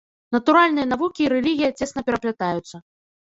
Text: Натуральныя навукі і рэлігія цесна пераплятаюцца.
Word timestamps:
Натуральныя 0.35 0.85
навукі 0.93 1.21
і 1.25 1.27
рэлігія 1.33 1.69
цесна 1.79 2.05
пераплятаюцца. 2.09 2.75